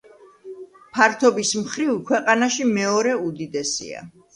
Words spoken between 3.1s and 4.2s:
უდიდესია.